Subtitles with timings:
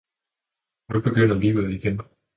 [0.89, 1.99] Nu begynder livet igen!